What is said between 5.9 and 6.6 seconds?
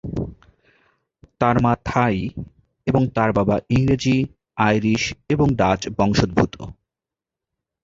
বংশোদ্ভূত।